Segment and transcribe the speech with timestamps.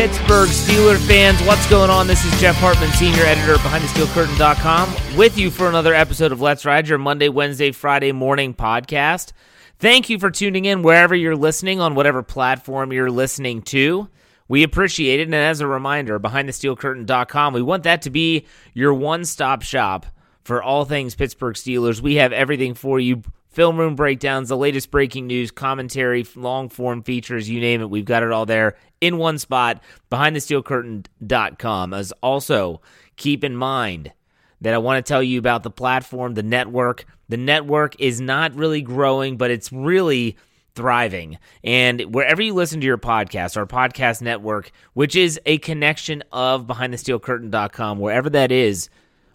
[0.00, 2.06] Pittsburgh Steeler fans, what's going on?
[2.06, 6.64] This is Jeff Hartman, senior editor of BehindTheSteelCurtain.com, with you for another episode of Let's
[6.64, 9.32] Ride, your Monday, Wednesday, Friday morning podcast.
[9.78, 14.08] Thank you for tuning in wherever you're listening on whatever platform you're listening to.
[14.48, 15.24] We appreciate it.
[15.24, 20.06] And as a reminder, BehindTheSteelCurtain.com, we want that to be your one stop shop
[20.44, 22.00] for all things Pittsburgh Steelers.
[22.00, 27.02] We have everything for you film room breakdowns, the latest breaking news, commentary, long form
[27.02, 27.90] features, you name it.
[27.90, 31.94] We've got it all there in one spot, behindthesteelcurtain.com.
[31.94, 32.80] As also,
[33.16, 34.12] keep in mind
[34.60, 37.04] that I want to tell you about the platform, the network.
[37.28, 40.36] The network is not really growing, but it's really
[40.74, 41.38] thriving.
[41.64, 46.66] And wherever you listen to your podcast, our podcast network, which is a connection of
[46.66, 48.88] behindthesteelcurtain.com, wherever that is,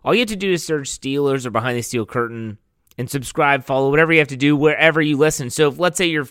[0.04, 2.58] all you have to do is search Steelers or Behind the Steel Curtain
[2.98, 5.50] and subscribe, follow, whatever you have to do wherever you listen.
[5.50, 6.28] So if let's say you're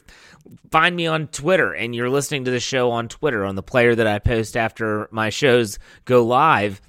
[0.71, 3.95] find me on Twitter and you're listening to the show on Twitter on the player
[3.95, 6.81] that I post after my shows go live,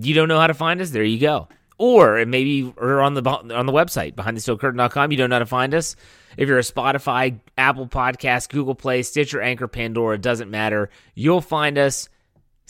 [0.00, 1.48] you don't know how to find us, there you go.
[1.78, 5.74] Or maybe or on the on the website behindthesteelcurtain.com, you don't know how to find
[5.74, 5.94] us.
[6.36, 10.90] If you're a Spotify, Apple Podcast, Google Play, Stitcher, Anchor, Pandora, doesn't matter.
[11.14, 12.08] You'll find us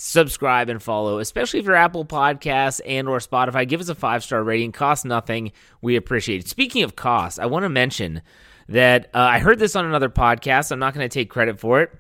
[0.01, 3.67] subscribe and follow especially if you're apple podcasts and or spotify.
[3.69, 4.71] Give us a five star rating.
[4.71, 5.51] Costs nothing.
[5.83, 6.49] We appreciate it.
[6.49, 8.23] Speaking of costs i want to mention
[8.69, 10.71] that uh, i heard this on another podcast.
[10.71, 11.91] I'm not going to take credit for it.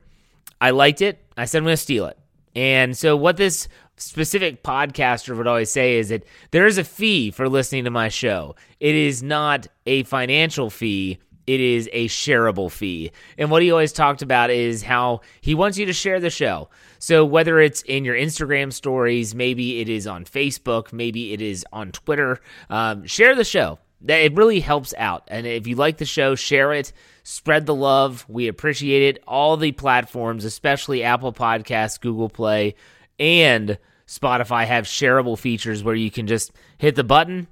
[0.60, 1.24] I liked it.
[1.36, 2.18] I said i'm going to steal it.
[2.54, 7.30] And so what this specific podcaster would always say is that there is a fee
[7.30, 8.54] for listening to my show.
[8.80, 13.10] It is not a financial fee it is a shareable fee.
[13.38, 16.68] And what he always talked about is how he wants you to share the show.
[16.98, 21.64] So whether it's in your Instagram stories, maybe it is on Facebook, maybe it is
[21.72, 23.78] on Twitter, um, share the show.
[24.02, 25.24] That it really helps out.
[25.26, 26.92] And if you like the show, share it,
[27.24, 28.24] spread the love.
[28.28, 29.24] We appreciate it.
[29.26, 32.76] All the platforms, especially Apple Podcasts, Google Play,
[33.18, 33.76] and
[34.06, 37.48] Spotify, have shareable features where you can just hit the button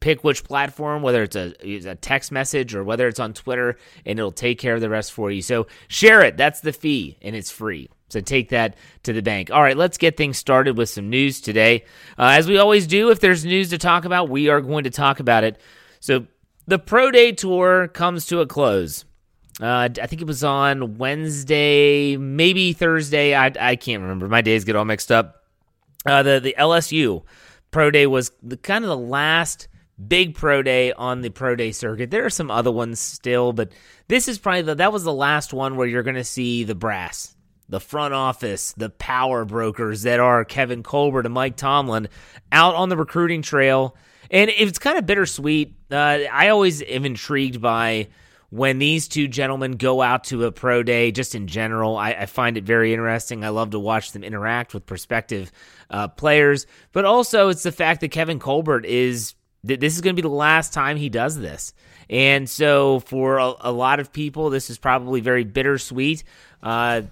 [0.00, 3.76] pick which platform, whether it's a, a, text message or whether it's on Twitter,
[4.06, 5.42] and it'll take care of the rest for you.
[5.42, 6.36] So share it.
[6.36, 7.90] That's the fee, and it's free.
[8.08, 9.50] So take that to the bank.
[9.50, 11.84] All right, let's get things started with some news today.
[12.18, 14.90] Uh, as we always do, if there's news to talk about, we are going to
[14.90, 15.60] talk about it.
[16.00, 16.26] So
[16.66, 19.04] the Pro Day Tour comes to a close.
[19.60, 23.34] Uh, I think it was on Wednesday, maybe Thursday.
[23.34, 24.28] I, I can't remember.
[24.28, 25.42] My days get all mixed up.
[26.06, 27.24] Uh, the the LSU
[27.70, 29.68] Pro Day was the, kind of the last
[30.06, 32.10] big pro day on the pro day circuit.
[32.10, 33.72] There are some other ones still, but
[34.06, 36.74] this is probably the, that was the last one where you're going to see the
[36.74, 37.34] brass,
[37.68, 42.08] the front office, the power brokers that are Kevin Colbert and Mike Tomlin
[42.52, 43.96] out on the recruiting trail.
[44.30, 45.74] And it's kind of bittersweet.
[45.90, 48.08] Uh, I always am intrigued by
[48.50, 51.96] when these two gentlemen go out to a pro day, just in general.
[51.96, 53.44] I, I find it very interesting.
[53.44, 55.52] I love to watch them interact with prospective
[55.90, 60.22] uh, players, but also it's the fact that Kevin Colbert is this is going to
[60.22, 61.72] be the last time he does this.
[62.08, 66.24] And so, for a, a lot of people, this is probably very bittersweet.
[66.62, 67.02] Uh,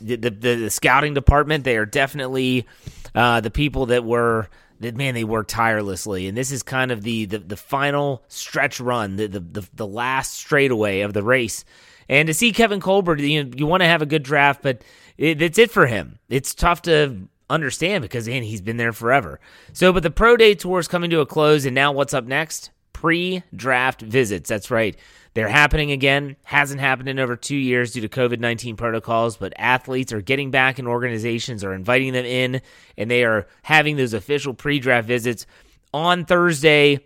[0.00, 2.66] the, the, the scouting department, they are definitely
[3.14, 4.48] uh, the people that were
[4.82, 8.80] that man they worked tirelessly and this is kind of the the, the final stretch
[8.80, 11.64] run the, the the the last straightaway of the race
[12.08, 14.82] and to see Kevin Colbert you you want to have a good draft but
[15.16, 19.40] it, it's it for him it's tough to understand because man, he's been there forever
[19.72, 22.24] so but the pro day tour is coming to a close and now what's up
[22.24, 24.96] next pre-draft visits that's right
[25.34, 26.36] they're happening again.
[26.44, 30.50] Hasn't happened in over two years due to COVID 19 protocols, but athletes are getting
[30.50, 32.60] back and organizations are inviting them in,
[32.98, 35.46] and they are having those official pre draft visits
[35.94, 37.00] on Thursday.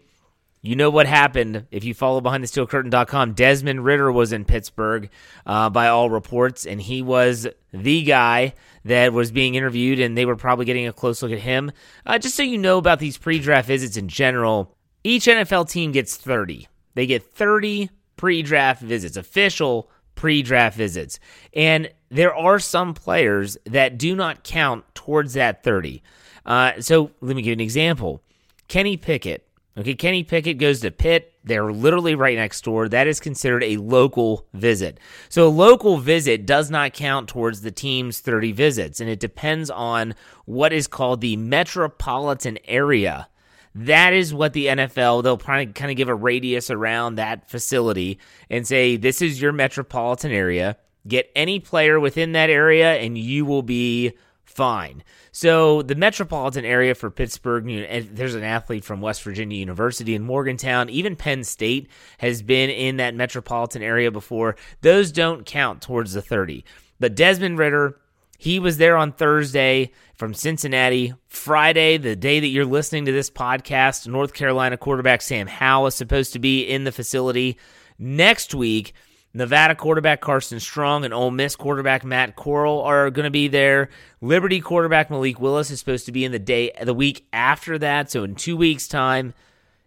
[0.66, 3.34] You know what happened if you follow BehindTheSteelCurtain.com.
[3.34, 5.08] Desmond Ridder was in Pittsburgh
[5.46, 8.54] uh, by all reports, and he was the guy
[8.84, 11.70] that was being interviewed, and they were probably getting a close look at him.
[12.04, 15.92] Uh, just so you know about these pre draft visits in general, each NFL team
[15.92, 16.66] gets 30.
[16.94, 21.20] They get 30 pre draft visits, official pre draft visits.
[21.54, 26.02] And there are some players that do not count towards that 30.
[26.44, 28.20] Uh, so let me give you an example
[28.66, 29.45] Kenny Pickett.
[29.78, 31.34] Okay, Kenny Pickett goes to Pitt.
[31.44, 32.88] They're literally right next door.
[32.88, 34.98] That is considered a local visit.
[35.28, 39.70] So a local visit does not count towards the team's 30 visits, and it depends
[39.70, 40.14] on
[40.46, 43.28] what is called the metropolitan area
[43.76, 48.18] that is what the NFL, they'll probably kind of give a radius around that facility
[48.48, 50.78] and say, this is your metropolitan area.
[51.06, 54.14] Get any player within that area and you will be
[54.56, 55.04] fine.
[55.32, 60.14] So the metropolitan area for Pittsburgh, you know, there's an athlete from West Virginia University
[60.14, 60.88] in Morgantown.
[60.88, 64.56] Even Penn State has been in that metropolitan area before.
[64.80, 66.64] Those don't count towards the 30.
[66.98, 68.00] But Desmond Ridder,
[68.38, 71.12] he was there on Thursday from Cincinnati.
[71.28, 75.94] Friday, the day that you're listening to this podcast, North Carolina quarterback Sam Howell is
[75.94, 77.58] supposed to be in the facility.
[77.98, 78.94] Next week,
[79.36, 83.90] Nevada quarterback Carson Strong and Ole Miss quarterback Matt Corral are going to be there.
[84.22, 88.10] Liberty quarterback Malik Willis is supposed to be in the day the week after that.
[88.10, 89.34] So in two weeks' time,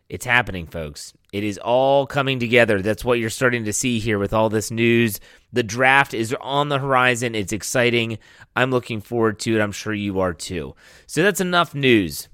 [0.07, 1.13] it's happening, folks.
[1.33, 2.83] It is all coming together.
[2.83, 5.19] That's what you're starting to see here with all this news.
[5.51, 7.33] The draft is on the horizon.
[7.33, 8.19] It's exciting.
[8.55, 9.61] I'm looking forward to it.
[9.61, 10.75] I'm sure you are too.
[11.07, 12.29] So that's enough news.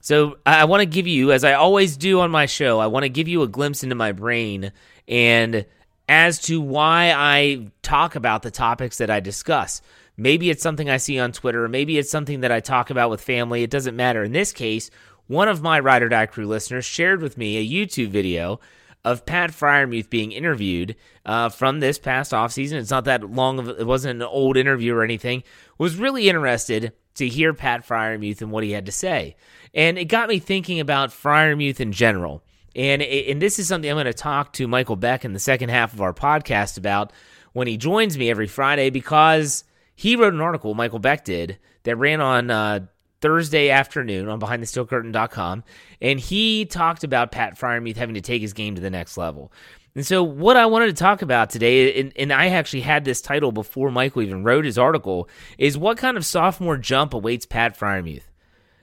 [0.00, 3.04] So I want to give you, as I always do on my show, I want
[3.04, 4.72] to give you a glimpse into my brain
[5.06, 5.64] and
[6.08, 9.82] as to why I talk about the topics that I discuss.
[10.16, 11.68] Maybe it's something I see on Twitter.
[11.68, 13.62] Maybe it's something that I talk about with family.
[13.62, 14.22] It doesn't matter.
[14.22, 14.90] In this case,
[15.26, 18.60] one of my Ride or Die Crew listeners shared with me a YouTube video
[19.04, 22.74] of Pat Freiermuth being interviewed uh, from this past offseason.
[22.74, 25.42] It's not that long of it wasn't an old interview or anything.
[25.78, 29.36] Was really interested to hear Pat Freiermuth and what he had to say.
[29.74, 32.42] And it got me thinking about Freiermuth in general.
[32.76, 35.70] And, and this is something I'm going to talk to Michael Beck in the second
[35.70, 37.10] half of our podcast about
[37.54, 39.64] when he joins me every Friday because
[39.94, 42.80] he wrote an article, Michael Beck did, that ran on uh,
[43.22, 45.64] Thursday afternoon on BehindTheSteelCurtain.com,
[46.02, 49.50] and he talked about Pat Freiermuth having to take his game to the next level.
[49.94, 53.22] And so, what I wanted to talk about today, and, and, I actually had this
[53.22, 57.78] title before Michael even wrote his article, is what kind of sophomore jump awaits Pat
[57.78, 58.24] Freiermuth?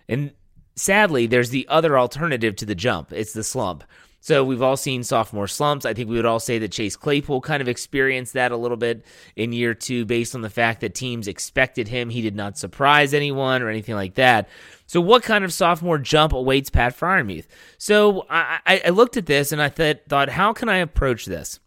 [0.09, 0.31] And
[0.75, 3.83] sadly, there's the other alternative to the jump it's the slump.
[4.23, 5.85] So we've all seen sophomore slumps.
[5.85, 8.77] I think we would all say that Chase Claypool kind of experienced that a little
[8.77, 9.05] bit
[9.35, 12.09] in year two based on the fact that teams expected him.
[12.09, 14.47] He did not surprise anyone or anything like that.
[14.85, 17.47] So what kind of sophomore jump awaits Pat Freiermuth?
[17.77, 21.59] So I, I looked at this and I th- thought, how can I approach this?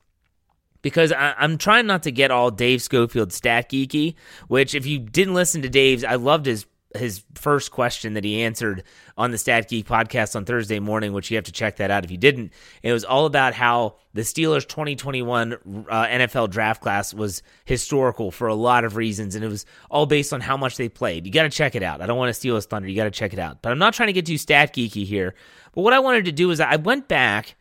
[0.86, 4.14] because I, am trying not to get all Dave Schofield stat geeky.
[4.46, 6.64] Which, if you didn't listen to Dave's, I loved his
[6.98, 8.82] his first question that he answered
[9.16, 12.04] on the Stat Geek podcast on Thursday morning, which you have to check that out
[12.04, 12.52] if you didn't.
[12.82, 15.52] it was all about how the Steelers 2021
[15.88, 20.06] uh, NFL draft class was historical for a lot of reasons, and it was all
[20.06, 21.26] based on how much they played.
[21.26, 22.00] You got to check it out.
[22.00, 22.88] I don't want to steal his thunder.
[22.88, 23.62] You got to check it out.
[23.62, 25.34] But I'm not trying to get too stat geeky here.
[25.74, 27.56] But what I wanted to do is I went back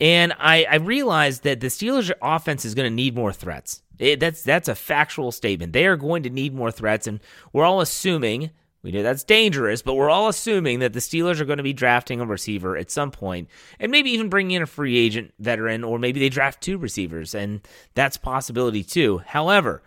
[0.00, 3.82] and I, I realized that the Steelers' offense is going to need more threats.
[3.98, 5.74] It, that's that's a factual statement.
[5.74, 7.20] They are going to need more threats, and
[7.52, 8.50] we're all assuming
[8.82, 11.72] we know that's dangerous, but we're all assuming that the Steelers are going to be
[11.72, 15.84] drafting a receiver at some point, and maybe even bringing in a free agent veteran,
[15.84, 17.60] or maybe they draft two receivers, and
[17.94, 19.18] that's possibility too.
[19.18, 19.82] However,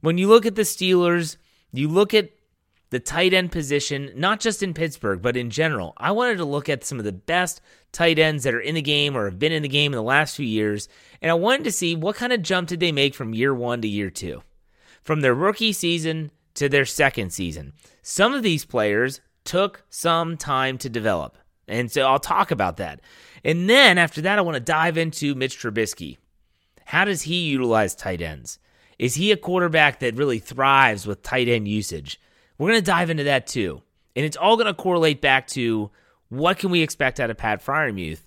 [0.00, 1.36] when you look at the Steelers,
[1.72, 2.30] you look at
[2.90, 5.92] the tight end position, not just in Pittsburgh, but in general.
[5.98, 7.60] I wanted to look at some of the best
[7.92, 10.02] tight ends that are in the game or have been in the game in the
[10.02, 10.88] last few years,
[11.20, 13.82] and I wanted to see what kind of jump did they make from year one
[13.82, 14.42] to year two.
[15.02, 17.72] From their rookie season to their second season.
[18.02, 21.36] Some of these players took some time to develop.
[21.66, 23.00] And so I'll talk about that.
[23.44, 26.18] And then after that, I want to dive into Mitch Trubisky.
[26.86, 28.58] How does he utilize tight ends?
[28.98, 32.20] Is he a quarterback that really thrives with tight end usage?
[32.56, 33.82] We're going to dive into that too.
[34.16, 35.90] And it's all going to correlate back to
[36.28, 38.22] what can we expect out of Pat Freiermuth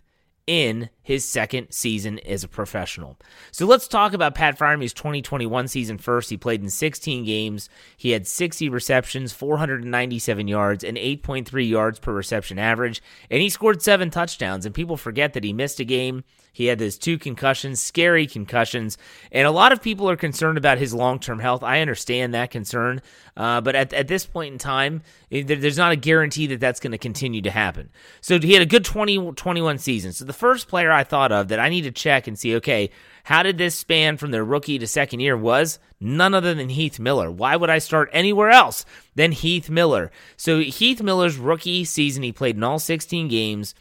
[0.52, 3.18] in his second season as a professional.
[3.52, 6.30] So let's talk about Pat Freiermuth's 2021 season first.
[6.30, 7.70] He played in 16 games.
[7.96, 13.82] He had 60 receptions, 497 yards, and 8.3 yards per reception average, and he scored
[13.82, 14.66] seven touchdowns.
[14.66, 16.26] And people forget that he missed a game.
[16.52, 18.98] He had those two concussions, scary concussions,
[19.32, 21.64] and a lot of people are concerned about his long term health.
[21.64, 23.02] I understand that concern,
[23.38, 26.82] uh, but at, at this point in time, it, there's not a guarantee that that's
[26.82, 27.90] going to continue to happen.
[28.20, 30.12] So he had a good 20, 21 season.
[30.12, 32.90] So the first player I thought of that I need to check and see, okay,
[33.24, 37.00] how did this span from their rookie to second year was none other than Heath
[37.00, 37.32] Miller.
[37.32, 38.84] Why would I start anywhere else
[39.16, 40.12] than Heath Miller?
[40.36, 43.76] So Heath Miller's rookie season, he played in all 16 games.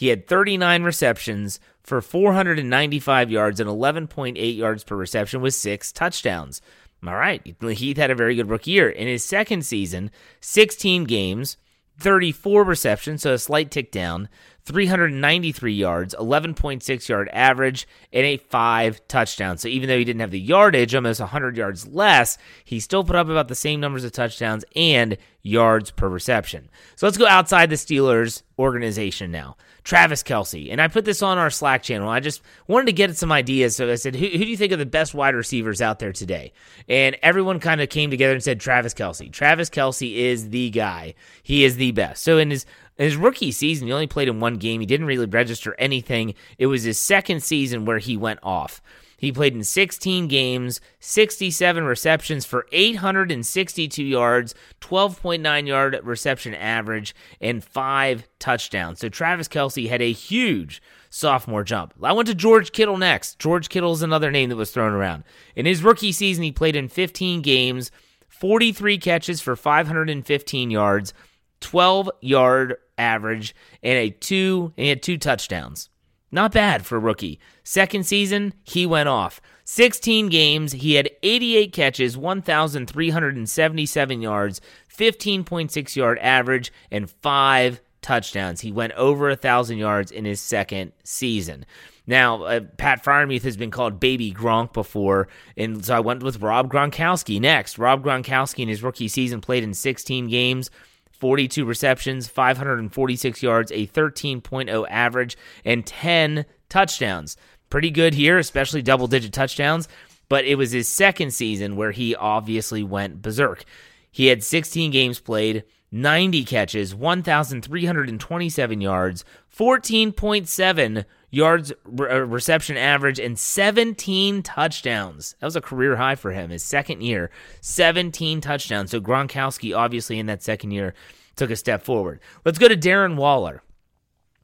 [0.00, 6.62] He had 39 receptions for 495 yards and 11.8 yards per reception with six touchdowns.
[7.06, 8.88] All right, Heath had a very good rookie year.
[8.88, 11.58] In his second season, 16 games,
[11.98, 14.30] 34 receptions, so a slight tick down,
[14.70, 19.58] 393 yards, 11.6 yard average, and a five touchdown.
[19.58, 23.16] So even though he didn't have the yardage, almost 100 yards less, he still put
[23.16, 26.70] up about the same numbers of touchdowns and yards per reception.
[26.94, 29.56] So let's go outside the Steelers organization now.
[29.82, 32.08] Travis Kelce, And I put this on our Slack channel.
[32.08, 33.76] I just wanted to get some ideas.
[33.76, 36.12] So I said, who, who do you think are the best wide receivers out there
[36.12, 36.52] today?
[36.88, 39.32] And everyone kind of came together and said Travis Kelce.
[39.32, 41.14] Travis Kelce is the guy.
[41.42, 42.22] He is the best.
[42.22, 42.66] So in his
[43.00, 44.80] in his rookie season, he only played in one game.
[44.80, 46.34] He didn't really register anything.
[46.58, 48.82] It was his second season where he went off.
[49.16, 57.64] He played in 16 games, 67 receptions for 862 yards, 12.9 yard reception average, and
[57.64, 59.00] five touchdowns.
[59.00, 61.94] So Travis Kelce had a huge sophomore jump.
[62.02, 63.38] I went to George Kittle next.
[63.38, 65.24] George Kittle is another name that was thrown around.
[65.56, 67.90] In his rookie season, he played in 15 games,
[68.28, 71.14] 43 catches for 515 yards,
[71.60, 73.52] 12 yard average,
[73.82, 75.88] and a two and he had two touchdowns.
[76.30, 77.40] Not bad for a rookie.
[77.64, 79.40] Second season, he went off.
[79.64, 84.60] 16 games, he had 88 catches, 1,377 yards,
[84.92, 88.60] 15.6 yard average, and five touchdowns.
[88.60, 91.64] He went over a 1,000 yards in his second season.
[92.06, 96.40] Now, uh, Pat Freiermuth has been called Baby Gronk before, and so I went with
[96.40, 97.78] Rob Gronkowski next.
[97.78, 100.70] Rob Gronkowski in his rookie season played in 16 games,
[101.20, 107.36] 42 receptions, 546 yards, a 13.0 average, and 10 touchdowns.
[107.68, 109.86] Pretty good here, especially double digit touchdowns,
[110.28, 113.64] but it was his second season where he obviously went berserk.
[114.10, 119.24] He had 16 games played, 90 catches, 1,327 yards,
[119.56, 125.34] 14.7 yards re- uh, reception average, and 17 touchdowns.
[125.40, 126.50] That was a career high for him.
[126.50, 128.90] His second year, 17 touchdowns.
[128.90, 130.94] So Gronkowski, obviously, in that second year,
[131.36, 132.20] took a step forward.
[132.44, 133.62] Let's go to Darren Waller.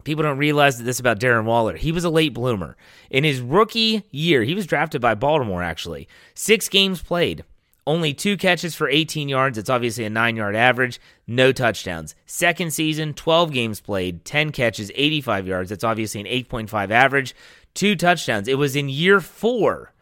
[0.04, 1.76] People don't realize this about Darren Waller.
[1.76, 2.76] He was a late bloomer.
[3.10, 6.06] In his rookie year, he was drafted by Baltimore, actually.
[6.32, 7.42] Six games played,
[7.86, 9.58] only two catches for 18 yards.
[9.58, 11.00] It's obviously a nine yard average.
[11.26, 12.14] No touchdowns.
[12.26, 15.70] Second season, 12 games played, 10 catches, 85 yards.
[15.70, 17.34] That's obviously an 8.5 average.
[17.74, 18.48] Two touchdowns.
[18.48, 19.92] It was in year four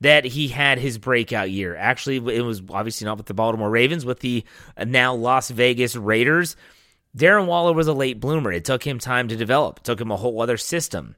[0.00, 1.76] that he had his breakout year.
[1.76, 4.44] Actually, it was obviously not with the Baltimore Ravens, with the
[4.84, 6.56] now Las Vegas Raiders.
[7.16, 8.52] Darren Waller was a late bloomer.
[8.52, 9.78] It took him time to develop.
[9.78, 11.14] It took him a whole other system.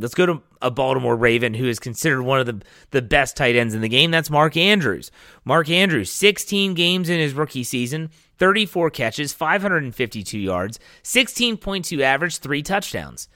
[0.00, 3.56] Let's go to a Baltimore Raven who is considered one of the, the best tight
[3.56, 4.10] ends in the game.
[4.10, 5.10] That's Mark Andrews.
[5.44, 12.62] Mark Andrews, 16 games in his rookie season, 34 catches, 552 yards, 16.2 average, three
[12.62, 13.28] touchdowns.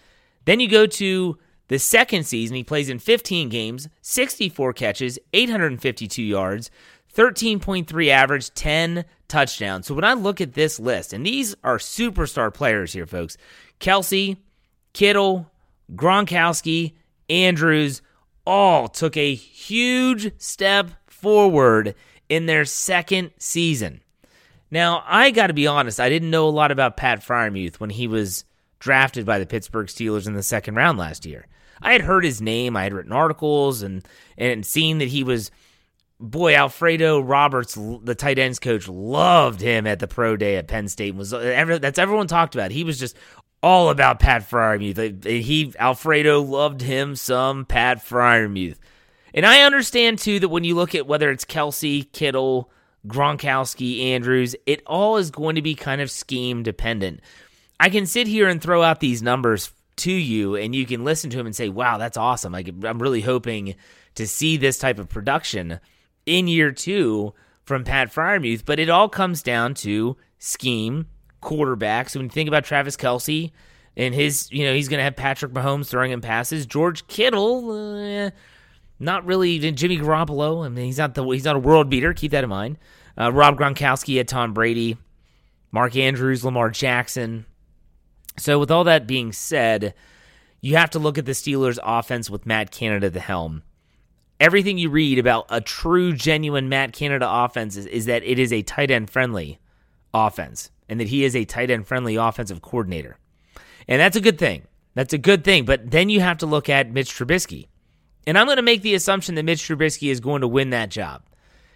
[0.44, 6.22] Then you go to the second season, he plays in 15 games, 64 catches, 852
[6.22, 6.70] yards,
[7.14, 9.86] 13.3 average, 10 touchdowns.
[9.86, 13.36] So when I look at this list, and these are superstar players here, folks
[13.80, 14.36] Kelce,
[14.92, 15.50] Kittle,
[15.92, 16.94] Gronkowski,
[17.28, 18.02] Andrews
[18.46, 21.94] all took a huge step forward
[22.28, 24.02] in their second season.
[24.70, 27.90] Now, I got to be honest, I didn't know a lot about Pat Freiermuth when
[27.90, 28.44] he was
[28.78, 31.46] drafted by the Pittsburgh Steelers in the second round last year.
[31.80, 35.50] I had heard his name, I had written articles and and seen that he was
[36.20, 40.88] boy Alfredo Roberts, the tight ends coach, loved him at the pro day at Penn
[40.88, 41.14] State.
[41.14, 42.70] Was that's everyone talked about.
[42.70, 43.16] He was just
[43.64, 45.24] all about Pat Freiermuth.
[45.24, 48.76] He Alfredo loved him some Pat Freiermuth.
[49.32, 52.70] And I understand too that when you look at whether it's Kelce, Kittle,
[53.06, 57.20] Gronkowski, Andrews, it all is going to be kind of scheme dependent.
[57.80, 61.30] I can sit here and throw out these numbers to you, and you can listen
[61.30, 63.76] to them and say, "Wow, that's awesome!" Like I'm really hoping
[64.16, 65.80] to see this type of production
[66.26, 68.66] in year two from Pat Freiermuth.
[68.66, 71.06] But it all comes down to scheme,
[71.44, 72.08] quarterback.
[72.08, 73.52] So when you think about Travis Kelce
[73.96, 76.66] and his, you know, he's going to have Patrick Mahomes throwing him passes.
[76.66, 78.30] George Kittle, uh,
[78.98, 79.58] not really.
[79.72, 80.64] Jimmy Garoppolo.
[80.64, 82.12] I mean, he's not the he's not a world beater.
[82.12, 82.78] Keep that in mind.
[83.16, 84.96] Uh, Rob Gronkowski had Tom Brady,
[85.70, 87.46] Mark Andrews, Lamar Jackson.
[88.36, 89.94] So with all that being said,
[90.60, 93.62] you have to look at the Steelers' offense with Matt Canada at the helm.
[94.40, 98.52] Everything you read about a true, genuine Matt Canada offense is, is that it is
[98.52, 99.60] a tight end friendly
[100.12, 103.18] offense and that he is a tight end friendly offensive coordinator.
[103.88, 104.62] And that's a good thing.
[104.94, 105.64] That's a good thing.
[105.64, 107.68] But then you have to look at Mitch Trubisky.
[108.26, 110.90] And I'm going to make the assumption that Mitch Trubisky is going to win that
[110.90, 111.22] job.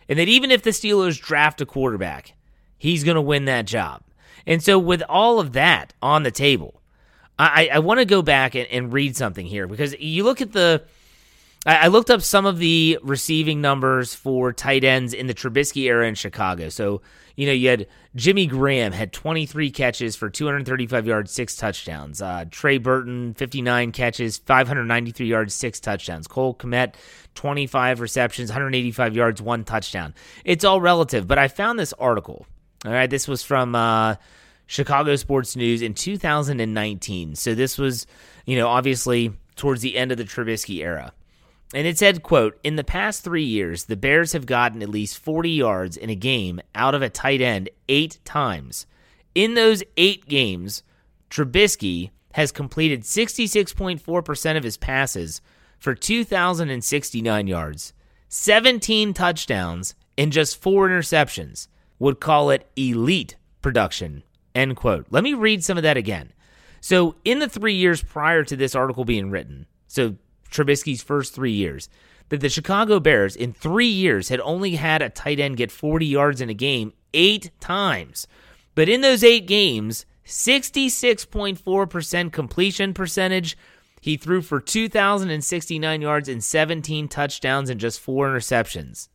[0.09, 2.35] And that even if the Steelers draft a quarterback,
[2.79, 4.03] he's going to win that job.
[4.47, 6.81] And so, with all of that on the table,
[7.39, 10.53] I, I want to go back and, and read something here because you look at
[10.53, 10.85] the
[11.69, 16.09] I, looked up some of the receiving numbers for tight ends in the Trubisky era
[16.09, 16.71] in Chicago.
[16.71, 17.03] So,
[17.37, 22.23] you know, you had Jimmy Graham had 23 catches for 235 yards, six touchdowns.
[22.23, 26.27] Uh, Trey Burton, 59 catches, 593 yards, six touchdowns.
[26.27, 26.95] Cole Kmet,
[27.35, 30.15] 25 receptions, 185 yards, one touchdown.
[30.47, 32.47] It's all relative, but I found this article.
[32.87, 34.15] All right, this was from uh,
[34.67, 37.35] Chicago Sports News in 2019.
[37.35, 38.07] So this was,
[38.47, 41.13] you know, obviously towards the end of the Trubisky era.
[41.75, 45.19] And it said, quote, In the past three years, the Bears have gotten at least
[45.19, 48.87] 40 yards in a game out of a tight end eight times.
[49.35, 50.83] In those eight games,
[51.31, 55.41] Trubisky has completed 66.4% of his passes
[55.79, 57.93] for 2,069 yards,
[58.29, 61.69] 17 touchdowns, and just four interceptions.
[61.99, 64.23] Would call it elite production.
[64.55, 65.07] End quote.
[65.11, 66.33] Let me read some of that again.
[66.81, 70.15] So, in the three years prior to this article being written, so
[70.51, 71.89] Trubisky's first three years,
[72.29, 76.07] that the Chicago Bears in three years had only had a tight end get 40
[76.07, 78.27] yards in a game eight times.
[78.75, 83.57] But in those eight games, 66.4% completion percentage.
[84.01, 89.09] He threw for 2,069 yards and 17 touchdowns and just four interceptions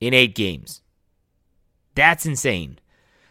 [0.00, 0.80] in eight games.
[1.94, 2.78] That's insane.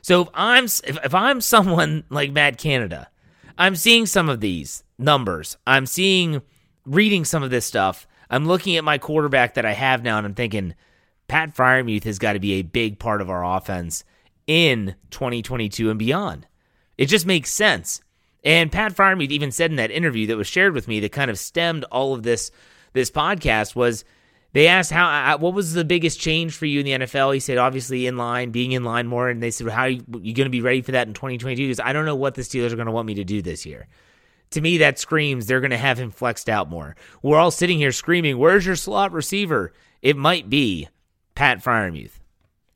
[0.02, 3.10] So if I'm if, if I'm someone like Matt Canada,
[3.58, 5.58] I'm seeing some of these numbers.
[5.66, 6.42] I'm seeing
[6.86, 10.26] reading some of this stuff, I'm looking at my quarterback that I have now and
[10.26, 10.76] I'm thinking,
[11.28, 14.04] Pat Freiermuth has got to be a big part of our offense
[14.48, 16.48] in 2022 and beyond.
[16.98, 18.02] It just makes sense.
[18.44, 21.32] And Pat Freiermuth even said in that interview that was shared with me that kind
[21.32, 22.52] of stemmed all of this
[22.92, 24.06] this podcast was
[24.52, 27.34] they asked how uh, what was the biggest change for you in the NFL.
[27.34, 30.04] He said obviously in line, being in line more, and they said how are you,
[30.22, 31.64] you going to be ready for that in 2022?
[31.64, 33.66] Because I don't know what the Steelers are going to want me to do this
[33.66, 33.88] year
[34.54, 36.96] to me, that screams they're going to have him flexed out more.
[37.22, 39.74] We're all sitting here screaming, Where's your slot receiver?
[40.02, 40.90] It might be
[41.36, 42.20] Pat Freiermuth.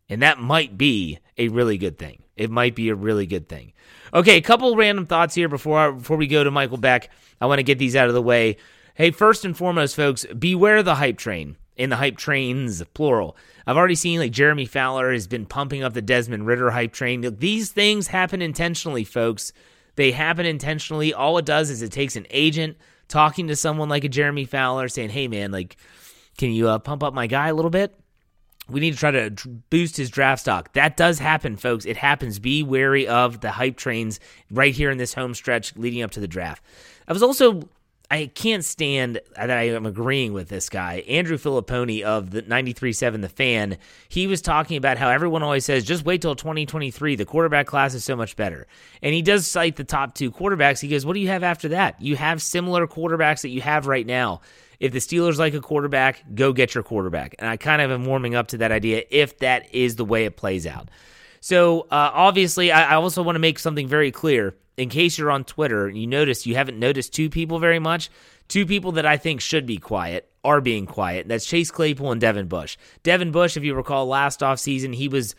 [0.10, 2.24] And that might be a really good thing.
[2.36, 3.74] It might be a really good thing.
[4.14, 7.10] Okay, a couple random thoughts here before before we go to Michael Beck.
[7.42, 8.58] I want to get these out of the way.
[8.94, 11.58] Hey, first and foremost, folks, beware the hype train.
[11.76, 13.38] In the hype trains, plural.
[13.68, 17.38] I've already seen like Jeremy Fowler has been pumping up the Desmond Ridder hype train.
[17.38, 19.54] These things happen intentionally, folks.
[19.98, 21.14] They happen intentionally.
[21.14, 24.88] All it does is it takes an agent talking to someone like a Jeremy Fowler
[24.88, 25.76] saying, hey, man, like,
[26.38, 27.94] can you uh, pump up my guy a little bit?
[28.70, 29.32] We need to try to
[29.70, 30.74] boost his draft stock.
[30.74, 31.86] That does happen, folks.
[31.86, 32.38] It happens.
[32.38, 34.20] Be wary of the hype trains
[34.52, 36.62] right here in this home stretch leading up to the draft.
[37.08, 37.68] I was also
[38.10, 43.22] I can't stand that I am agreeing with this guy, Andrew Fillipponi of the 93.7
[43.22, 43.78] The Fan.
[44.08, 47.16] He was talking about how everyone always says, just wait till 2023.
[47.16, 48.66] The quarterback class is so much better.
[49.02, 50.80] And he does cite the top two quarterbacks.
[50.80, 52.02] He goes, what do you have after that?
[52.02, 54.40] You have similar quarterbacks that you have right now.
[54.80, 57.36] If the Steelers like a quarterback, go get your quarterback.
[57.40, 60.24] And I kind of am warming up to that idea if that is the way
[60.24, 60.90] it plays out.
[61.40, 65.32] So uh, obviously, I, I also want to make something very clear in case you're
[65.32, 68.10] on Twitter and you notice you haven't noticed two people very much,
[68.48, 71.28] two people that I think should be quiet are being quiet.
[71.28, 72.78] That's Chase Claypool and Devin Bush.
[73.04, 75.36] Devin Bush, if you recall last offseason, he was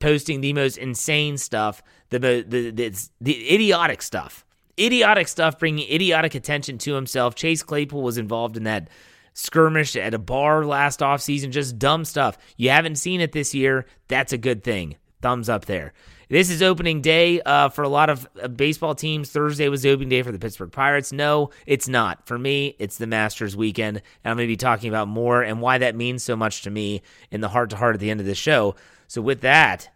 [0.00, 4.44] posting the most insane stuff, the, the, the, the idiotic stuff.
[4.78, 7.34] Idiotic stuff, bringing idiotic attention to himself.
[7.34, 8.88] Chase Claypool was involved in that
[9.34, 12.36] skirmish at a bar last offseason, just dumb stuff.
[12.56, 13.86] You haven't seen it this year.
[14.08, 14.96] That's a good thing.
[15.22, 15.92] Thumbs up there.
[16.28, 19.30] This is opening day uh, for a lot of uh, baseball teams.
[19.30, 21.12] Thursday was opening day for the Pittsburgh Pirates.
[21.12, 22.26] No, it's not.
[22.26, 23.96] For me, it's the Masters weekend.
[23.96, 26.70] And I'm going to be talking about more and why that means so much to
[26.70, 27.02] me
[27.32, 28.76] in the heart to heart at the end of the show.
[29.08, 29.88] So, with that,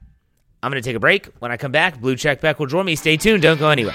[0.62, 1.26] I'm going to take a break.
[1.38, 2.96] When I come back, Blue Check Beck will join me.
[2.96, 3.42] Stay tuned.
[3.42, 3.94] Don't go anywhere.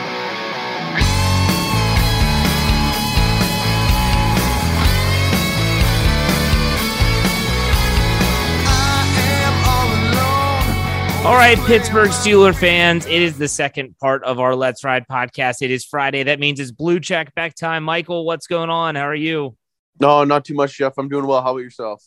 [11.23, 15.61] All right, Pittsburgh Steeler fans, it is the second part of our Let's Ride podcast.
[15.61, 16.23] It is Friday.
[16.23, 17.83] That means it's blue check back time.
[17.83, 18.95] Michael, what's going on?
[18.95, 19.55] How are you?
[19.99, 20.97] No, not too much, Jeff.
[20.97, 21.43] I'm doing well.
[21.43, 22.03] How about yourself?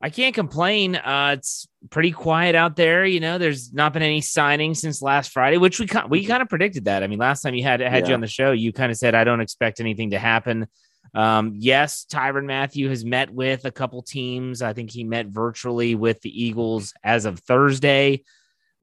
[0.00, 0.96] I can't complain.
[0.96, 3.04] Uh, it's pretty quiet out there.
[3.04, 6.48] You know, there's not been any signings since last Friday, which we we kind of
[6.48, 7.02] predicted that.
[7.02, 8.08] I mean, last time you had had Yeah.
[8.08, 10.66] you on the show, you kind of said I don't expect anything to happen.
[11.14, 14.62] Um, yes, Tyrann Mathieu has met with a couple teams.
[14.62, 18.22] I think he met virtually with the Eagles as of Thursday.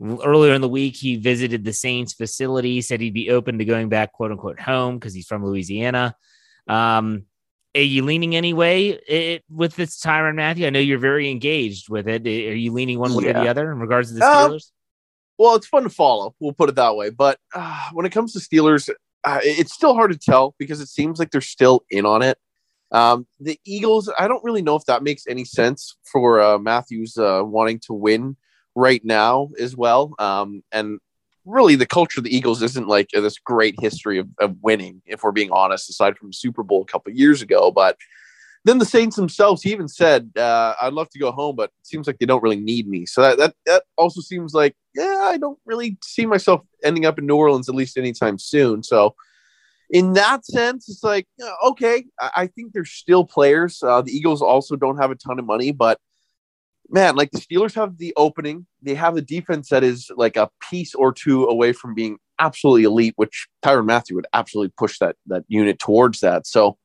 [0.01, 3.89] Earlier in the week, he visited the Saints facility, said he'd be open to going
[3.89, 6.15] back, quote unquote, home because he's from Louisiana.
[6.67, 7.25] Um,
[7.75, 10.67] are you leaning any way it, with this Tyrann Mathieu?
[10.67, 12.25] I know you're very engaged with it.
[12.25, 14.71] Are you leaning one way or the other in regards to the Uh, Steelers?
[15.38, 16.36] Well, it's fun to follow.
[16.39, 17.10] We'll put it that way.
[17.10, 18.89] But uh, when it comes to Steelers,
[19.23, 22.38] uh, it's still hard to tell because it seems like they're still in on it.
[22.91, 27.17] Um, the Eagles, I don't really know if that makes any sense for uh, Matthews
[27.17, 28.38] uh, wanting to win
[28.75, 30.13] right now as well.
[30.19, 30.99] Um, and
[31.45, 35.23] really, the culture of the Eagles isn't like this great history of, of winning, if
[35.23, 37.71] we're being honest, aside from Super Bowl a couple years ago.
[37.71, 37.97] But
[38.65, 41.88] then the Saints themselves, he even said, uh, "I'd love to go home, but it
[41.88, 45.21] seems like they don't really need me." So that that that also seems like, yeah,
[45.23, 48.81] I don't really see myself ending up in New Orleans at least anytime soon.
[48.81, 49.15] So,
[49.89, 51.27] in that sense, it's like,
[51.65, 53.83] okay, I, I think there's still players.
[53.83, 55.99] Uh, the Eagles also don't have a ton of money, but
[56.89, 60.50] man, like the Steelers have the opening, they have a defense that is like a
[60.69, 65.15] piece or two away from being absolutely elite, which Tyrann Mathieu would absolutely push that
[65.28, 66.48] that unit towards that.
[66.48, 66.78] So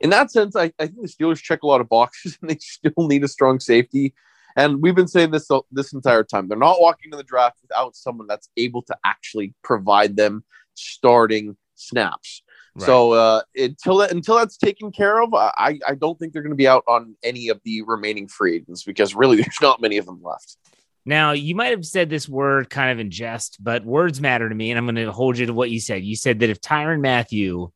[0.00, 2.58] in that sense, I, I think the Steelers check a lot of boxes and they
[2.60, 4.14] still need a strong safety.
[4.56, 6.48] And we've been saying this this entire time.
[6.48, 11.56] They're not walking to the draft without someone that's able to actually provide them starting
[11.76, 12.42] snaps.
[12.78, 16.56] So uh, until until that's taken care of, I, I don't think they're going to
[16.56, 20.06] be out on any of the remaining free agents because really there's not many of
[20.06, 20.56] them left.
[21.04, 24.54] Now, you might have said this word kind of in jest, but words matter to
[24.54, 26.04] me, and I'm going to hold you to what you said.
[26.04, 27.72] You said that if Tyrann Mathieu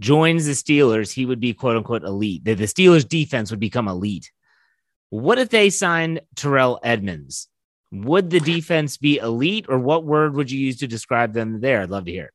[0.00, 3.88] joins the Steelers, he would be quote unquote elite, that the Steelers defense would become
[3.88, 4.30] elite.
[5.10, 7.48] What if they signed Terrell Edmunds?
[7.92, 11.80] Would the defense be elite, or what word would you use to describe them there?
[11.80, 12.34] I'd love to hear it.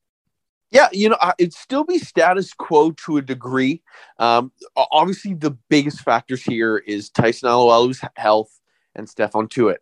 [0.72, 3.82] Yeah, you know, it'd still be status quo to a degree.
[4.20, 8.60] Um, obviously, the biggest factors here is Tyson Alualu's health
[8.96, 9.78] and Stephon Tuitt.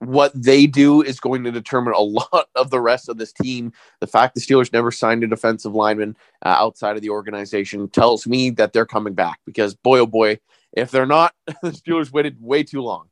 [0.00, 3.72] What they do is going to determine a lot of the rest of this team.
[4.00, 8.26] The fact the Steelers never signed a defensive lineman uh, outside of the organization tells
[8.26, 10.40] me that they're coming back because, boy, oh boy,
[10.72, 13.08] if they're not, the Steelers waited way too long.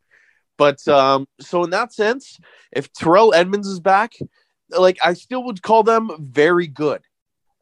[0.58, 2.38] But um, so, in that sense,
[2.72, 4.14] if Terrell Edmunds is back,
[4.70, 7.02] like I still would call them very good.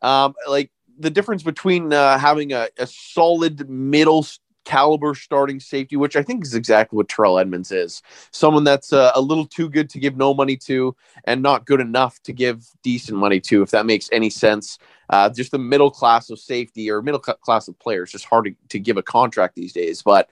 [0.03, 4.27] Um, like the difference between uh, having a, a solid middle
[4.69, 9.13] caliber starting safety, which I think is exactly what Terrell Edmunds is someone that's uh,
[9.15, 12.67] a little too good to give no money to and not good enough to give
[12.83, 14.79] decent money to, if that makes any sense.
[15.09, 18.55] Uh, just the middle class of safety or middle class of players, just hard to,
[18.69, 20.03] to give a contract these days.
[20.03, 20.29] But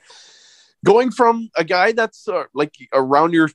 [0.84, 3.48] going from a guy that's uh, like around your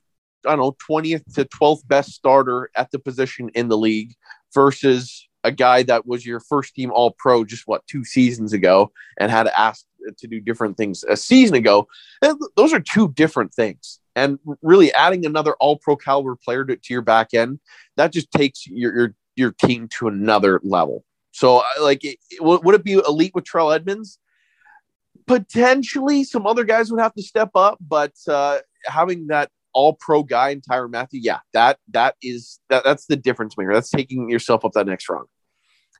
[0.44, 4.14] I don't know, 20th to 12th best starter at the position in the league
[4.52, 8.92] versus a guy that was your first team all pro just what two seasons ago
[9.18, 9.86] and had asked
[10.18, 11.86] to do different things a season ago.
[12.56, 14.00] Those are two different things.
[14.14, 17.60] And really adding another all pro caliber player to, to your back end,
[17.96, 21.04] that just takes your, your, your team to another level.
[21.30, 24.18] So, uh, like, it, it- would would it be elite with Trell Edmunds?
[25.26, 30.22] Potentially, some other guys would have to step up, but uh, having that all pro
[30.22, 33.72] guy in Tyrann Mathieu, yeah, that that is that, that's the difference maker.
[33.72, 35.26] That's taking yourself up that next rung.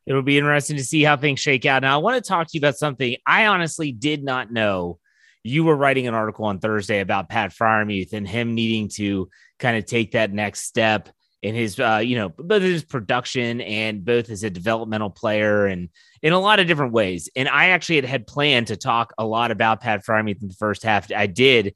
[0.07, 1.83] It'll be interesting to see how things shake out.
[1.83, 4.99] Now, I want to talk to you about something I honestly did not know
[5.45, 9.77] you were writing an article on Thursday about Pat Freiermuth and him needing to kind
[9.77, 11.09] of take that next step
[11.43, 15.89] in his, uh, you know, both his production and both as a developmental player and
[16.23, 17.29] in a lot of different ways.
[17.35, 20.55] And I actually had had planned to talk a lot about Pat Freiermuth in the
[20.55, 21.11] first half.
[21.11, 21.75] I did.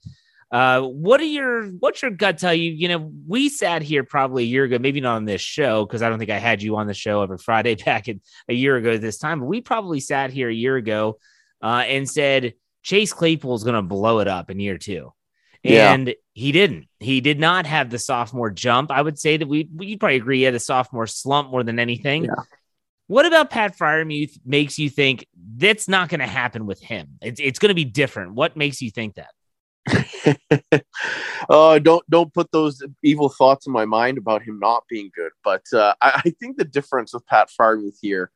[0.57, 2.73] Uh, what are your what's your gut tell you?
[2.73, 6.01] You know, we sat here probably a year ago, maybe not on this show because
[6.01, 8.77] I don't think I had you on the show every Friday back in, a year
[8.77, 9.40] ago this time.
[9.40, 11.19] But we probably sat here a year ago
[11.61, 15.12] uh, and said Chase Claypool is going to blow it up in year two.
[15.62, 15.92] Yeah.
[15.92, 16.87] And he didn't.
[17.01, 18.90] He did not have the sophomore jump.
[18.90, 21.79] I would say that we you'd probably agree he had a sophomore slump more than
[21.79, 22.25] anything.
[22.25, 22.35] Yeah.
[23.09, 27.19] What about Pat Freiermuth makes you think that's not going to happen with him?
[27.21, 28.33] It's, it's going to be different.
[28.33, 29.29] What makes you think that?
[31.49, 35.33] uh, don't don't put those evil thoughts in my mind about him not being good.
[35.44, 38.31] But uh, I, I think the difference with Pat Freiermuth here,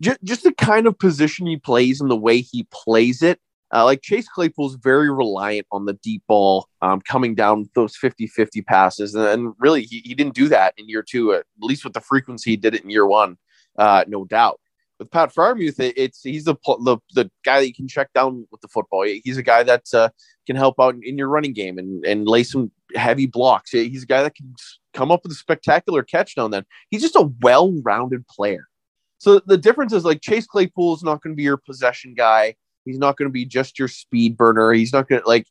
[0.00, 3.40] just, just the kind of position he plays and the way he plays it,
[3.72, 8.26] uh, like Chase Claypool's very reliant on the deep ball um, coming down those 50
[8.26, 9.14] 50 passes.
[9.14, 12.00] And, and really, he, he didn't do that in year two, at least with the
[12.00, 13.38] frequency he did it in year one,
[13.78, 14.60] uh, no doubt.
[15.00, 18.46] With Pat Freiermuth, it, it's he's the, the the guy that you can check down
[18.52, 19.02] with the football.
[19.02, 20.10] He's a guy that uh,
[20.46, 23.70] can help out in, in your running game and, and lay some heavy blocks.
[23.70, 24.54] He's a guy that can
[24.94, 26.64] come up with a spectacular catch down then.
[26.90, 28.68] He's just a well rounded player.
[29.18, 32.54] So the difference is like Chase Claypool is not going to be your possession guy.
[32.84, 34.72] He's not going to be just your speed burner.
[34.72, 35.46] He's not going to like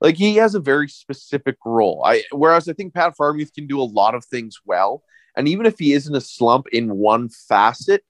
[0.00, 2.02] like he has a very specific role.
[2.04, 5.02] I whereas I think Pat Freiermuth can do a lot of things well,
[5.36, 8.04] and even if he isn't a slump in one facet,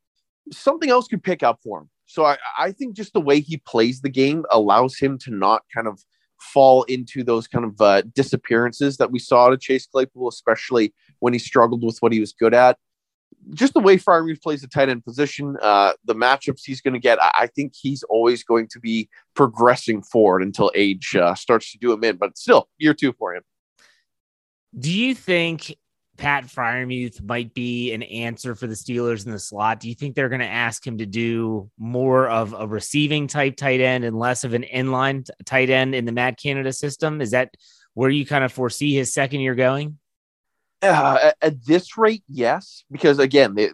[0.53, 1.91] something else could pick up for him.
[2.07, 5.63] So I, I think just the way he plays the game allows him to not
[5.75, 6.05] kind of
[6.41, 11.33] fall into those kind of uh, disappearances that we saw to Chase Claypool, especially when
[11.33, 12.79] he struggled with what he was good at
[13.51, 17.01] just the way Freiermuth plays the tight end position, uh, the matchups he's going to
[17.01, 21.71] get, I, I, think he's always going to be progressing forward until age uh, starts
[21.73, 22.17] to do him in.
[22.17, 23.43] But still, year two for him.
[24.79, 25.77] Do you think
[26.17, 29.81] Pat Freiermuth might be an answer for the Steelers in the slot?
[29.81, 33.57] Do you think they're going to ask him to do more of a receiving type
[33.57, 37.21] tight end and less of an inline tight end in the Matt Canada system?
[37.21, 37.55] Is that
[37.95, 39.99] where you kind of foresee his second year going?
[40.83, 43.71] Uh, at, this rate, yes, because again, they,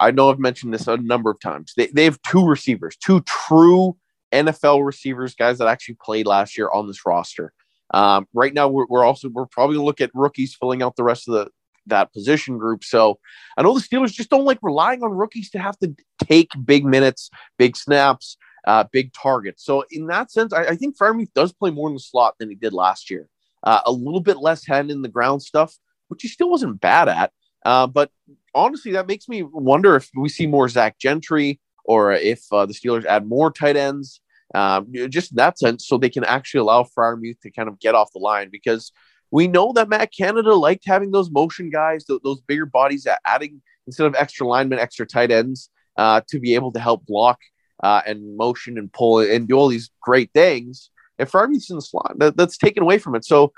[0.00, 1.74] I know I've mentioned this a number of times.
[1.76, 3.96] They, they have two receivers, two true
[4.32, 7.52] NFL receivers, guys that actually played last year on this roster.
[7.94, 11.28] Um, right now, we're, we're also we're probably look at rookies filling out the rest
[11.28, 11.50] of the
[11.86, 12.84] that position group.
[12.84, 13.18] So
[13.56, 15.94] I know the Steelers just don't like relying on rookies to have to
[16.24, 19.64] take big minutes, big snaps, uh, big targets.
[19.64, 22.48] So in that sense, I, I think Freiermuth does play more in the slot than
[22.48, 23.28] he did last year.
[23.62, 25.74] Uh, a little bit less hand in the ground stuff,
[26.08, 27.32] which he still wasn't bad at.
[27.64, 28.10] Uh, but
[28.54, 32.74] honestly, that makes me wonder if we see more Zach Gentry or if uh, the
[32.74, 34.20] Steelers add more tight ends,
[34.54, 37.94] um, just in that sense, so they can actually allow Freiermuth to kind of get
[37.94, 38.92] off the line because
[39.36, 43.60] we know that Matt Canada liked having those motion guys, th- those bigger bodies, adding
[43.86, 45.68] instead of extra linemen, extra tight ends
[45.98, 47.38] uh, to be able to help block
[47.82, 50.88] uh, and motion and pull and do all these great things.
[51.18, 53.26] If Freiermuth's in the slot, that, that's taken away from it.
[53.26, 53.52] So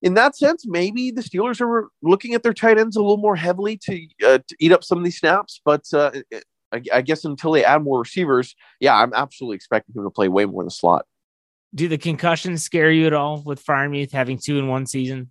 [0.00, 3.34] in that sense, maybe the Steelers are looking at their tight ends a little more
[3.34, 5.60] heavily to, uh, to eat up some of these snaps.
[5.64, 6.12] But uh,
[6.70, 10.28] I, I, guess until they add more receivers, yeah, I'm absolutely expecting him to play
[10.28, 11.04] way more in the slot.
[11.76, 15.30] Do the concussions scare you at all with Freiermuth having two in one season?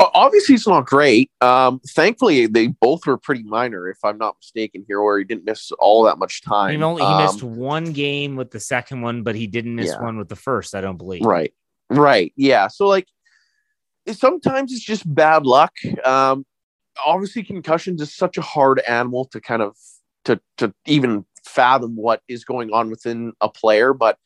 [0.00, 1.30] Obviously, it's not great.
[1.40, 5.44] Um, thankfully, they both were pretty minor, if I'm not mistaken here, where he didn't
[5.44, 6.76] miss all that much time.
[6.76, 9.90] He, only, he um, missed one game with the second one, but he didn't miss
[9.90, 10.02] yeah.
[10.02, 10.74] one with the first.
[10.74, 11.22] I don't believe.
[11.24, 11.54] Right.
[11.88, 12.32] Right.
[12.34, 12.66] Yeah.
[12.66, 13.06] So, like,
[14.10, 15.72] sometimes it's just bad luck.
[16.04, 16.44] Um,
[17.06, 19.76] obviously, concussions is such a hard animal to kind of
[20.24, 23.94] to to even fathom what is going on within a player.
[23.94, 24.18] But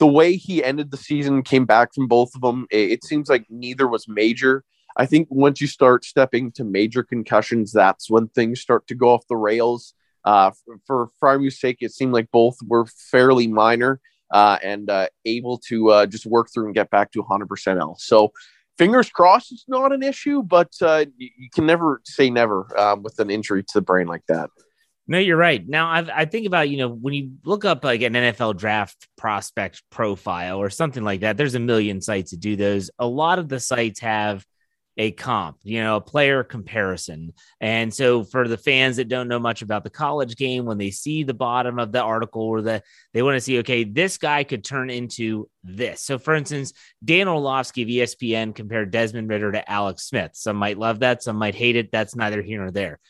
[0.00, 3.28] the way he ended the season, came back from both of them, it, it seems
[3.28, 4.64] like neither was major.
[4.96, 9.10] I think once you start stepping to major concussions, that's when things start to go
[9.10, 9.94] off the rails.
[10.24, 10.50] Uh,
[10.86, 15.90] for, for sake, it seemed like both were fairly minor uh, and uh, able to
[15.90, 18.04] uh, just work through and get back to 100% else.
[18.04, 18.32] So
[18.78, 23.02] fingers crossed it's not an issue, but uh, you, you, can never say never um,
[23.02, 24.48] with an injury to the brain like that.
[25.10, 25.68] No, you're right.
[25.68, 29.08] Now I've, i think about you know when you look up like an NFL draft
[29.18, 31.36] prospect profile or something like that.
[31.36, 32.92] There's a million sites that do those.
[32.96, 34.46] A lot of the sites have
[34.96, 37.32] a comp, you know, a player comparison.
[37.60, 40.92] And so for the fans that don't know much about the college game, when they
[40.92, 42.80] see the bottom of the article or the
[43.12, 46.04] they want to see, okay, this guy could turn into this.
[46.04, 46.72] So for instance,
[47.04, 50.32] Dan Orlovsky of ESPN compared Desmond Ridder to Alex Smith.
[50.34, 51.90] Some might love that, some might hate it.
[51.90, 53.00] That's neither here nor there.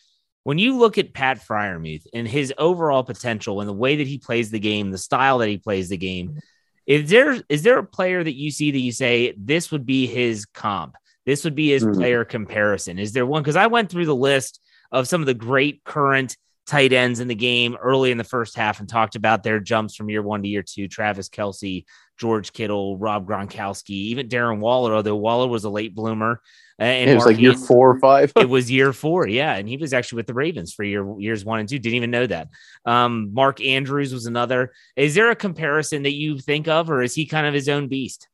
[0.44, 4.18] When you look at Pat Freiermuth and his overall potential and the way that he
[4.18, 6.38] plays the game, the style that he plays the game,
[6.86, 10.06] Is there is there a player that you see that you say this would be
[10.06, 10.96] his comp?
[11.26, 11.94] This would be his mm-hmm.
[11.94, 12.98] player comparison.
[12.98, 13.42] Is there one?
[13.42, 16.36] Because I went through the list of some of the great current
[16.70, 19.96] tight ends in the game early in the first half and talked about their jumps
[19.96, 20.86] from year one to year two.
[20.86, 21.84] Travis Kelce,
[22.16, 26.40] George Kittle, Rob Gronkowski, even Darren Waller, although Waller was a late bloomer.
[26.78, 28.32] Uh, and it was Mark like year four or five.
[28.36, 31.44] it was year four, yeah, and he was actually with the Ravens for year years
[31.44, 31.80] one and two.
[31.80, 32.48] Didn't even know that.
[32.84, 34.72] Um, Mark Andrews was another.
[34.94, 37.88] Is there a comparison that you think of, or is he kind of his own
[37.88, 38.28] beast?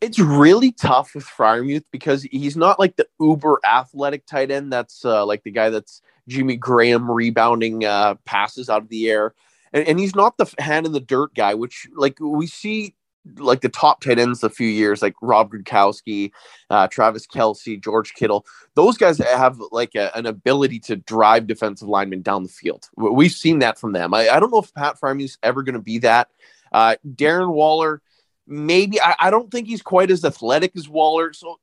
[0.00, 4.72] It's really tough with Freiermuth because he's not like the uber athletic tight end.
[4.72, 9.34] That's uh, like the guy that's Jimmy Graham rebounding uh, passes out of the air,
[9.72, 12.94] and, and he's not the hand in the dirt guy, which like we see
[13.38, 16.30] like the top tight ends a few years, like Rob Gronkowski,
[16.70, 18.46] uh, Travis Kelce, George Kittle.
[18.74, 22.88] Those guys have like a, an ability to drive defensive linemen down the field.
[22.96, 24.14] We've seen that from them.
[24.14, 26.28] I, I don't know if Pat is ever going to be that.
[26.72, 28.02] Uh, Darren Waller,
[28.46, 29.00] maybe.
[29.00, 31.32] I, I, don't think he's quite as athletic as Waller.
[31.32, 31.58] So,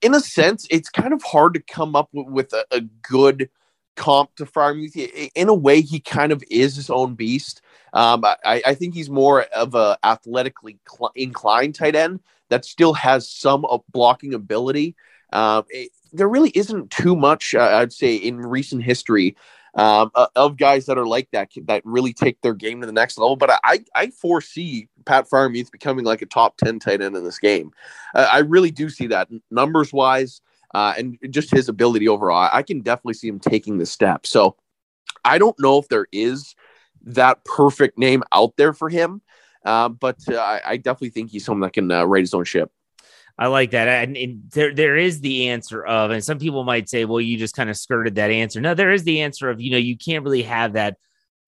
[0.00, 3.48] in a sense, it's kind of hard to come up with, with a, a good
[3.96, 5.30] comp to Freiermuth.
[5.34, 7.62] In a way, he kind of is his own beast.
[7.92, 12.94] Um, I, I, think he's more of a athletically cl- inclined tight end that still
[12.94, 14.96] has some uh, blocking ability.
[15.30, 19.36] Um, it, there really isn't too much, uh, I'd say, in recent history
[19.74, 22.92] um, uh, of guys that are like that that really take their game to the
[22.92, 23.36] next level.
[23.36, 27.38] But I, I foresee Pat Freiermuth becoming like a top ten tight end in this
[27.38, 27.72] game.
[28.14, 30.40] Uh, I really do see that numbers wise.
[30.74, 34.26] Uh, and just his ability overall, I can definitely see him taking the step.
[34.26, 34.56] So
[35.24, 36.54] I don't know if there is
[37.04, 39.22] that perfect name out there for him.
[39.64, 42.70] Uh, but uh, I, definitely think he's someone that can uh, his own ship.
[43.38, 43.88] I like that.
[43.88, 47.38] And, and, there, there is the answer of, and some people might say, well, you
[47.38, 48.60] just kind of skirted that answer.
[48.60, 50.96] No, there is the answer of, you know, you can't really have that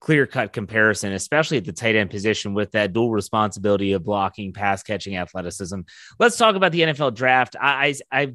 [0.00, 4.52] clear cut comparison, especially at the tight end position with that dual responsibility of blocking,
[4.52, 5.80] pass catching, athleticism.
[6.18, 7.56] Let's talk about the NFL draft.
[7.60, 8.32] I, I, I,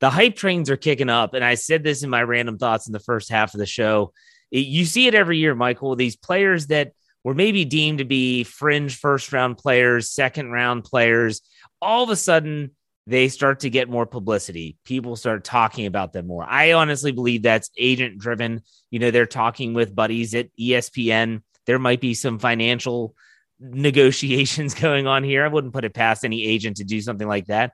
[0.00, 1.34] the hype trains are kicking up.
[1.34, 4.12] And I said this in my random thoughts in the first half of the show
[4.50, 5.96] you see it every year, Michael.
[5.96, 6.92] These players that
[7.24, 11.42] were maybe deemed to be fringe first round players, second round players,
[11.82, 12.70] all of a sudden
[13.08, 14.76] they start to get more publicity.
[14.84, 16.44] People start talking about them more.
[16.44, 18.62] I honestly believe that's agent driven.
[18.90, 21.42] You know, they're talking with buddies at ESPN.
[21.66, 23.14] There might be some financial
[23.60, 25.44] negotiations going on here.
[25.44, 27.72] I wouldn't put it past any agent to do something like that.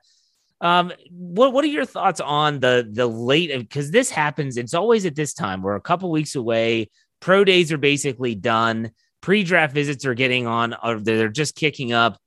[0.63, 4.57] Um, what what are your thoughts on the the late because this happens?
[4.57, 5.61] It's always at this time.
[5.61, 6.89] We're a couple weeks away.
[7.19, 8.91] Pro days are basically done.
[9.21, 12.17] Pre-draft visits are getting on, or they're just kicking up.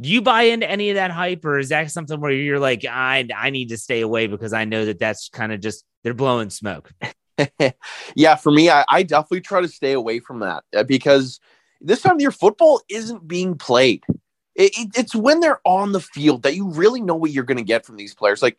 [0.00, 2.84] Do you buy into any of that hype, or is that something where you're like,
[2.84, 6.14] I I need to stay away because I know that that's kind of just they're
[6.14, 6.90] blowing smoke?
[8.14, 11.40] yeah, for me, I, I definitely try to stay away from that uh, because
[11.80, 14.04] this time of year football isn't being played.
[14.54, 17.58] It, it, it's when they're on the field that you really know what you're going
[17.58, 18.42] to get from these players.
[18.42, 18.58] Like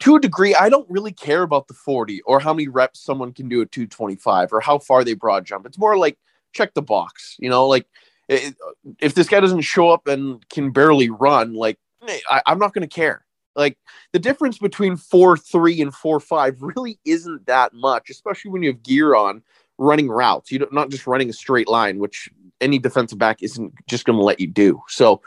[0.00, 3.32] to a degree, I don't really care about the 40 or how many reps someone
[3.32, 5.66] can do at 225 or how far they broad jump.
[5.66, 6.18] It's more like
[6.52, 7.86] check the box, you know, like
[8.28, 8.54] it,
[9.00, 11.78] if this guy doesn't show up and can barely run, like
[12.08, 13.24] eh, I, I'm not going to care.
[13.56, 13.78] Like
[14.12, 18.72] the difference between four three and four five really isn't that much, especially when you
[18.72, 19.42] have gear on
[19.78, 20.50] running routes.
[20.50, 22.28] You don't not just running a straight line, which
[22.64, 24.82] any defensive back isn't just going to let you do.
[24.88, 25.20] So,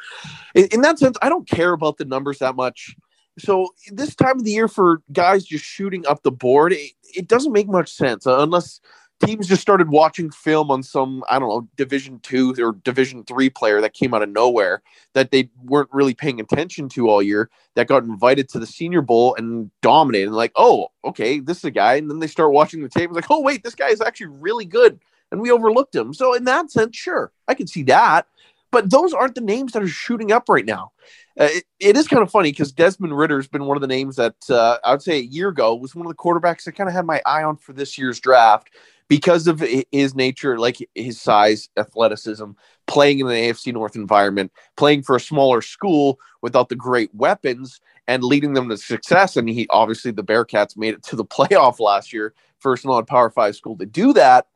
[0.56, 2.96] in, in, that sense, I don't care about the numbers that much.
[3.40, 7.28] So, this time of the year for guys just shooting up the board, it, it
[7.28, 8.82] doesn't make much sense uh, unless
[9.24, 13.50] teams just started watching film on some I don't know Division two or Division three
[13.50, 14.82] player that came out of nowhere
[15.14, 19.02] that they weren't really paying attention to all year that got invited to the Senior
[19.02, 20.32] Bowl and dominated.
[20.32, 23.12] Like, oh, okay, this is a guy, and then they start watching the tape.
[23.12, 25.00] Like, oh wait, this guy is actually really good
[25.32, 26.14] and we overlooked him.
[26.14, 28.28] So in that sense, sure, I can see that.
[28.72, 30.92] But those aren't the names that are shooting up right now.
[31.40, 33.88] Uh, it, it is kind of funny because Desmond Ridder has been one of the
[33.88, 36.72] names that uh, I would say a year ago was one of the quarterbacks I
[36.72, 38.70] kind of had my eye on for this year's draft
[39.08, 42.52] because of his nature, like his size, athleticism,
[42.88, 47.80] playing in the AFC North environment, playing for a smaller school without the great weapons
[48.08, 49.38] and leading them to success.
[49.38, 53.30] And he obviously the Bearcats made it to the playoff last year, first non Power
[53.30, 54.48] Five school to do that.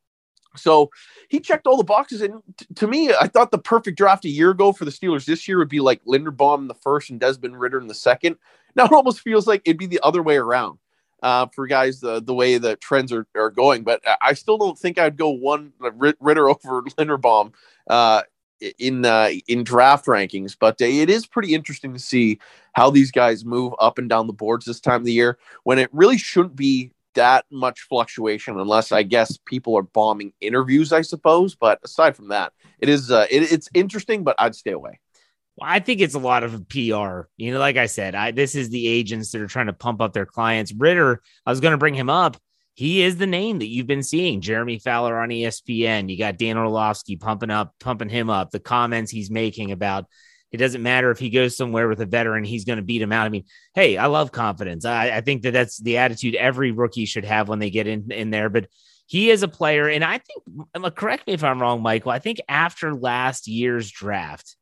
[0.56, 0.90] So
[1.30, 2.22] he checked all the boxes.
[2.22, 5.26] And t- to me, I thought the perfect draft a year ago for the Steelers
[5.26, 8.36] this year would be like Linderbaum in the first and Desmond Ridder in the second.
[8.76, 10.80] Now it almost feels like it'd be the other way around
[11.22, 13.84] uh, for guys the, the way the trends are, are going.
[13.84, 17.54] But I still don't think I'd go one Ridder over Linderbaum
[17.88, 18.24] uh,
[18.78, 20.56] in uh, in draft rankings.
[20.60, 22.40] But it is pretty interesting to see
[22.74, 25.80] how these guys move up and down the boards this time of the year when
[25.80, 31.02] it really shouldn't be that much fluctuation unless I guess people are bombing interviews, I
[31.02, 31.56] suppose.
[31.56, 35.00] But aside from that, it is uh, it, it's interesting, but I'd stay away.
[35.58, 37.28] Well, I think it's a lot of PR.
[37.38, 40.02] You know, like I said, I this is the agents that are trying to pump
[40.02, 40.74] up their clients.
[40.74, 42.38] Ridder, I was going to bring him up.
[42.74, 44.42] He is the name that you've been seeing.
[44.42, 46.10] Jeremy Fowler on ESPN.
[46.10, 48.52] You got Dan Orlovsky pumping up, pumping him up.
[48.52, 50.06] The comments he's making about
[50.52, 53.12] it doesn't matter if he goes somewhere with a veteran, he's going to beat him
[53.12, 53.26] out.
[53.26, 54.84] I mean, hey, I love confidence.
[54.84, 58.12] I, I think that that's the attitude every rookie should have when they get in,
[58.12, 58.50] in there.
[58.50, 58.68] But
[59.06, 59.88] he is a player.
[59.88, 64.56] And I think, correct me if I'm wrong, Michael, I think after last year's draft,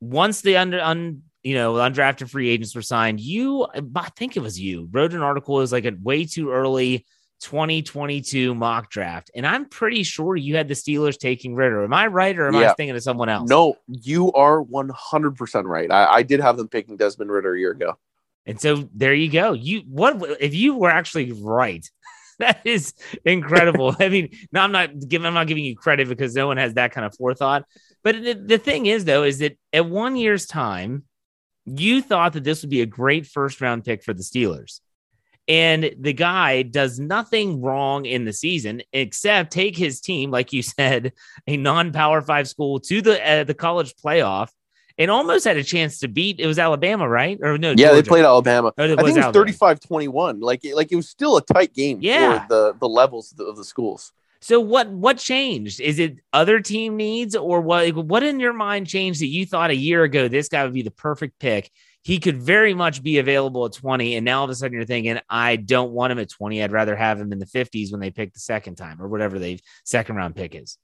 [0.00, 4.40] once the under, un, you know, undrafted free agents were signed, you, I think it
[4.40, 5.58] was you, wrote an article.
[5.58, 7.06] It was like a way too early
[7.40, 9.30] 2022 mock draft.
[9.34, 11.84] And I'm pretty sure you had the Steelers taking Ridder.
[11.84, 12.70] Am I right or am yeah.
[12.70, 13.48] I thinking of someone else?
[13.48, 15.90] No, you are 100% right.
[15.90, 17.96] I, I, did have them picking Desmond Ridder a year ago.
[18.46, 19.52] And so there you go.
[19.52, 21.88] You what if you were actually right?
[22.38, 23.94] that is incredible.
[24.00, 26.74] I mean, no, I'm not giving I'm not giving you credit because no one has
[26.74, 27.64] that kind of forethought.
[28.02, 31.04] But the, the thing is though is that at 1 year's time,
[31.66, 34.80] you thought that this would be a great first round pick for the Steelers.
[35.50, 40.62] And the guy does nothing wrong in the season except take his team, like you
[40.78, 41.12] said,
[41.48, 44.50] a non-power five school to the uh, the college playoff
[44.96, 46.38] and almost had a chance to beat.
[46.38, 47.36] It was Alabama, right?
[47.42, 47.70] Or no?
[47.70, 47.94] Yeah, Georgia.
[47.94, 48.72] they played Alabama.
[48.78, 50.40] Oh, I think it was 35-21.
[50.40, 52.46] Like, like it was still a tight game yeah.
[52.46, 54.12] for the the levels of the, of the schools.
[54.40, 55.80] So what what changed?
[55.80, 57.92] Is it other team needs or what?
[57.92, 60.82] What in your mind changed that you thought a year ago this guy would be
[60.82, 61.72] the perfect pick,
[62.02, 64.16] he could very much be available at 20.
[64.16, 66.62] And now all of a sudden you're thinking, I don't want him at 20.
[66.62, 69.38] I'd rather have him in the 50s when they pick the second time or whatever
[69.38, 70.78] the second round pick is.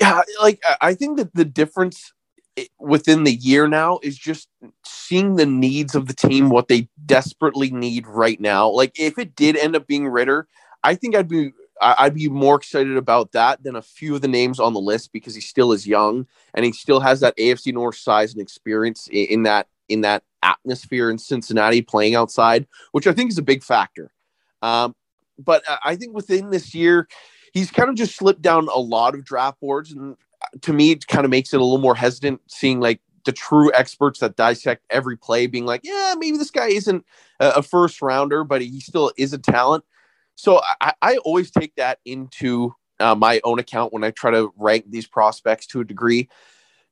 [0.00, 2.12] Yeah, like I think that the difference
[2.56, 4.48] eh, within the year now is just
[4.84, 8.68] seeing the needs of the team, what they desperately need right now.
[8.68, 10.48] Like if it did end up being Ridder,
[10.82, 14.28] I think I'd be I'd be more excited about that than a few of the
[14.28, 17.72] names on the list because he still is young and he still has that AFC
[17.72, 23.12] North size and experience in that in that atmosphere in Cincinnati playing outside, which I
[23.12, 24.12] think is a big factor.
[24.62, 24.94] Um,
[25.38, 27.08] but I think within this year,
[27.52, 29.90] he's kind of just slipped down a lot of draft boards.
[29.90, 30.16] And
[30.60, 33.72] to me, it kind of makes it a little more hesitant seeing like the true
[33.72, 37.04] experts that dissect every play being like, yeah, maybe this guy isn't
[37.40, 39.82] a first rounder, but he still is a talent.
[40.36, 44.52] So I, I always take that into uh, my own account when I try to
[44.56, 46.28] rank these prospects to a degree.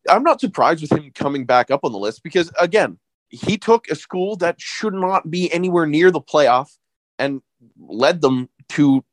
[0.09, 2.99] I'm not surprised with him coming back up on the list because, again,
[3.33, 6.77] he took a school that should not be anywhere near the playoff
[7.19, 7.41] and
[7.79, 9.05] led them to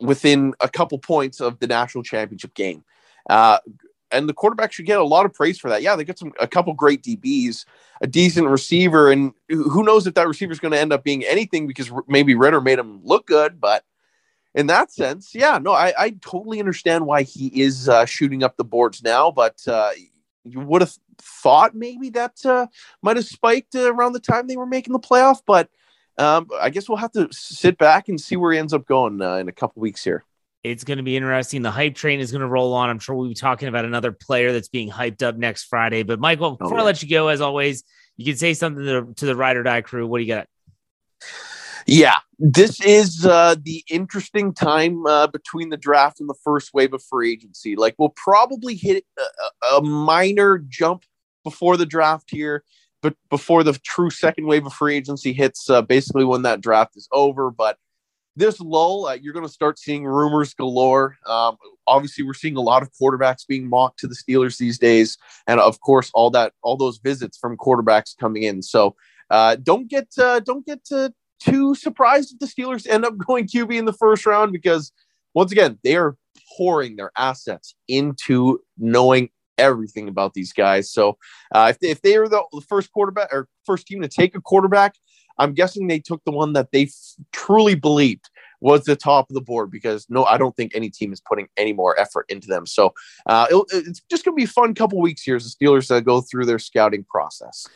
[0.00, 2.84] within a couple points of the national championship game.
[3.28, 3.58] Uh,
[4.10, 5.82] and the quarterback should get a lot of praise for that.
[5.82, 7.64] Yeah, they got some a couple great DBs,
[8.00, 11.24] a decent receiver, and who knows if that receiver is going to end up being
[11.24, 13.60] anything because maybe Ridder made him look good.
[13.60, 13.84] But
[14.54, 18.56] in that sense, yeah, no, I, I totally understand why he is uh, shooting up
[18.56, 19.32] the boards now.
[19.32, 19.90] But uh,
[20.44, 22.66] you would have thought maybe that uh,
[23.02, 25.68] might have spiked uh, around the time they were making the playoff, but
[26.18, 29.20] um, I guess we'll have to sit back and see where he ends up going
[29.20, 30.24] uh, in a couple weeks here.
[30.62, 31.60] It's going to be interesting.
[31.60, 32.88] The hype train is going to roll on.
[32.88, 36.04] I'm sure we'll be talking about another player that's being hyped up next Friday.
[36.04, 36.82] But Michael, before oh, yeah.
[36.82, 37.84] I let you go, as always,
[38.16, 40.06] you can say something to the, to the ride or die crew.
[40.06, 40.48] What do you got?
[41.86, 46.94] Yeah, this is uh, the interesting time uh, between the draft and the first wave
[46.94, 47.76] of free agency.
[47.76, 51.04] Like, we'll probably hit a, a minor jump
[51.42, 52.64] before the draft here,
[53.02, 56.96] but before the true second wave of free agency hits, uh, basically when that draft
[56.96, 57.50] is over.
[57.50, 57.76] But
[58.34, 61.18] this lull, uh, you're going to start seeing rumors galore.
[61.26, 65.18] Um, obviously, we're seeing a lot of quarterbacks being mocked to the Steelers these days,
[65.46, 68.62] and of course, all that, all those visits from quarterbacks coming in.
[68.62, 68.96] So
[69.28, 70.80] uh, don't get, uh, don't get
[71.40, 74.92] too surprised if the Steelers end up going QB in the first round because
[75.34, 76.16] once again, they are
[76.56, 80.90] pouring their assets into knowing everything about these guys.
[80.90, 81.18] So
[81.54, 84.40] uh, if, they, if they are the, first quarterback or first team to take a
[84.40, 84.94] quarterback,
[85.38, 88.30] I'm guessing they took the one that they f- truly believed
[88.60, 91.48] was the top of the board because no, I don't think any team is putting
[91.56, 92.66] any more effort into them.
[92.66, 92.94] So
[93.26, 96.00] uh, it's just going to be a fun couple weeks here as the Steelers uh,
[96.00, 97.66] go through their scouting process.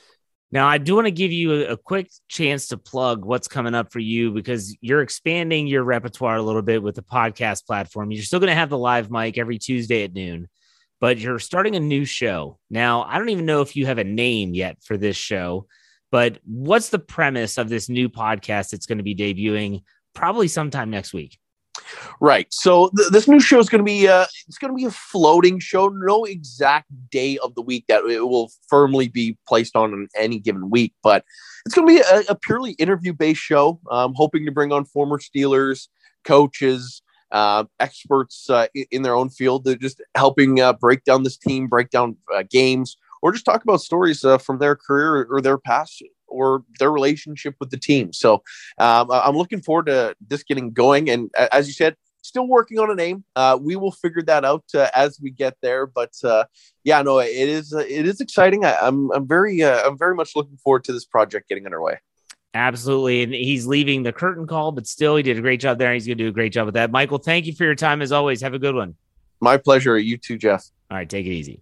[0.50, 3.92] Now, I do want to give you a, quick chance to plug what's coming up
[3.92, 8.10] for you because you're expanding your repertoire a little bit with the podcast platform.
[8.10, 10.48] You're still going to have the live mic every Tuesday at noon,
[11.00, 12.58] but you're starting a new show.
[12.70, 15.66] Now, I don't even know if you have a name yet for this show,
[16.10, 19.82] but what's the premise of this new podcast that's going to be debuting
[20.14, 21.38] probably sometime next week?
[22.20, 22.46] Right.
[22.50, 24.90] So th- this new show is going to be uh, it's going to be a
[24.90, 25.88] floating show.
[25.88, 30.38] No exact day of the week that it will firmly be placed on in any
[30.38, 31.24] given week, but
[31.64, 33.80] it's going to be a, a purely interview based show.
[33.90, 35.88] I'm hoping to bring on former Steelers
[36.24, 37.02] coaches,
[37.32, 39.64] uh, experts uh, in, their own field.
[39.64, 43.62] They're just helping uh, break down this team, break down uh, games, or just talk
[43.62, 48.12] about stories uh, from their career or their past or their relationship with the team.
[48.12, 48.42] So
[48.78, 51.10] um, I'm looking forward to this getting going.
[51.10, 53.24] And as you said, still working on a name.
[53.34, 55.86] Uh, we will figure that out uh, as we get there.
[55.86, 56.44] But uh,
[56.84, 58.64] yeah, no, it is uh, it is exciting.
[58.64, 61.66] I, am I'm, I'm very uh, I'm very much looking forward to this project getting
[61.66, 61.98] underway.
[62.54, 65.92] Absolutely, and he's leaving the curtain call, but still, he did a great job there.
[65.92, 66.90] He's going to do a great job with that.
[66.90, 68.40] Michael, thank you for your time as always.
[68.40, 68.94] Have a good one.
[69.40, 69.98] My pleasure.
[69.98, 70.64] You too, Jeff.
[70.90, 71.60] All right, take it easy.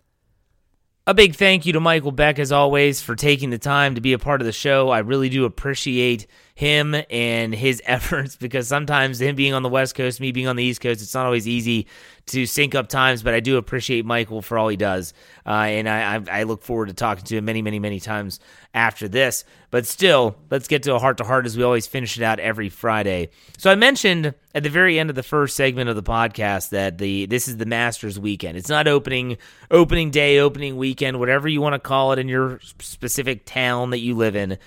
[1.08, 4.12] A big thank you to Michael Beck, as always, for taking the time to be
[4.12, 4.90] a part of the show.
[4.90, 6.26] I really do appreciate
[6.56, 10.56] him and his efforts because sometimes him being on the West Coast, me being on
[10.56, 11.86] the East Coast, it's not always easy
[12.24, 15.12] to sync up times, but I do appreciate Michael for all he does.
[15.44, 18.40] Uh, and I, I, I, look forward to talking to him many, many, many times
[18.74, 19.44] after this.
[19.70, 22.40] But still, let's get to a heart to heart as we always finish it out
[22.40, 23.28] every Friday.
[23.58, 26.98] So I mentioned at the very end of the first segment of the podcast that
[26.98, 28.56] the this is the Masters weekend.
[28.56, 29.36] It's not opening
[29.70, 33.98] opening day, opening weekend, whatever you want to call it in your specific town that
[33.98, 34.58] you live in.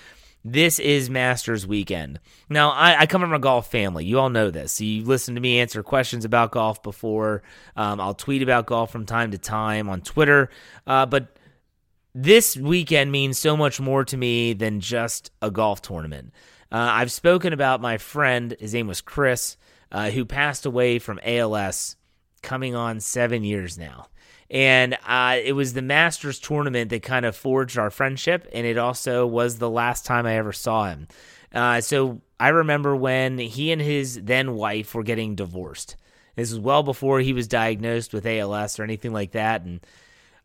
[0.46, 2.20] This is Masters weekend.
[2.48, 4.06] Now, I, I, come from a golf family.
[4.06, 4.72] You all know this.
[4.74, 7.44] So You listen to me answer questions about golf before.
[7.76, 10.50] Um, I'll tweet about golf from time to time on Twitter.
[10.88, 11.38] Uh, but
[12.16, 16.32] this weekend means so much more to me than just a golf tournament.
[16.72, 19.58] Uh, I've spoken about my friend, his name was Chris,
[19.92, 21.98] uh, who passed away from ALS
[22.42, 24.08] coming on seven years now.
[24.52, 28.78] And uh, it was the Masters tournament that kind of forged our friendship, and it
[28.78, 31.08] also was the last time I ever saw him.
[31.54, 35.96] Uh, so I remember when he and his then wife were getting divorced.
[36.36, 39.82] This was well before he was diagnosed with ALS or anything like that, and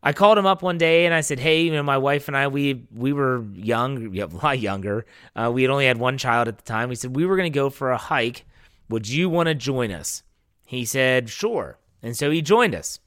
[0.02, 2.36] I called him up one day and I said, "Hey, you know, my wife and
[2.36, 5.07] I, we we were young, a lot younger.
[5.34, 6.90] Uh, we had only had one child at the time.
[6.90, 8.44] We said we were going to go for a hike.
[8.90, 10.22] Would you want to join us?"
[10.66, 12.98] He said, "Sure," and so he joined us.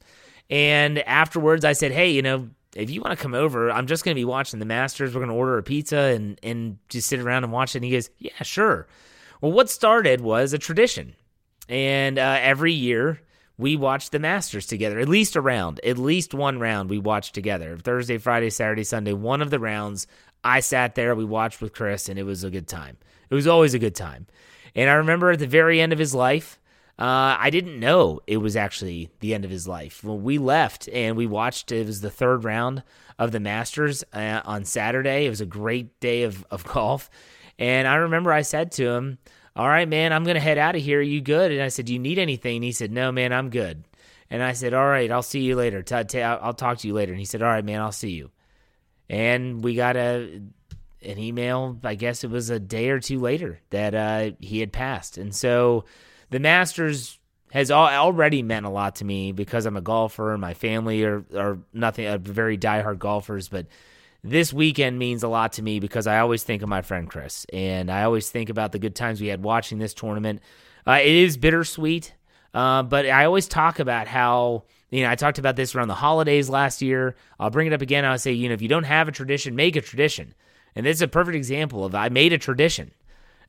[0.50, 4.04] And afterwards, I said, hey, you know, if you want to come over, I'm just
[4.04, 5.14] going to be watching the Masters.
[5.14, 7.78] We're going to order a pizza and, and just sit around and watch it.
[7.78, 8.86] And he goes, yeah, sure.
[9.40, 11.14] Well, what started was a tradition.
[11.68, 13.20] And uh, every year,
[13.58, 17.34] we watched the Masters together, at least a round, at least one round we watched
[17.34, 17.76] together.
[17.76, 20.06] Thursday, Friday, Saturday, Sunday, one of the rounds.
[20.44, 22.96] I sat there, we watched with Chris, and it was a good time.
[23.28, 24.26] It was always a good time.
[24.74, 26.60] And I remember at the very end of his life,
[26.98, 30.02] uh, I didn't know it was actually the end of his life.
[30.02, 32.82] When we left and we watched, it was the third round
[33.20, 35.26] of the Masters uh, on Saturday.
[35.26, 37.08] It was a great day of, of golf.
[37.56, 39.18] And I remember I said to him,
[39.54, 40.98] All right, man, I'm going to head out of here.
[40.98, 41.52] Are you good?
[41.52, 42.56] And I said, Do you need anything?
[42.56, 43.84] And he said, No, man, I'm good.
[44.28, 45.84] And I said, All right, I'll see you later.
[45.92, 47.12] I'll talk to you later.
[47.12, 48.30] And he said, All right, man, I'll see you.
[49.08, 50.42] And we got a
[51.00, 54.72] an email, I guess it was a day or two later that uh, he had
[54.72, 55.16] passed.
[55.16, 55.84] And so
[56.30, 57.18] the Masters
[57.52, 61.24] has already meant a lot to me because I'm a golfer and my family are,
[61.34, 63.48] are nothing, are very diehard golfers.
[63.48, 63.66] But
[64.22, 67.46] this weekend means a lot to me because I always think of my friend Chris
[67.52, 70.42] and I always think about the good times we had watching this tournament.
[70.86, 72.14] Uh, it is bittersweet,
[72.52, 75.94] uh, but I always talk about how, you know, I talked about this around the
[75.94, 77.16] holidays last year.
[77.38, 78.04] I'll bring it up again.
[78.04, 80.34] I'll say, you know, if you don't have a tradition, make a tradition.
[80.74, 82.92] And this is a perfect example of I made a tradition.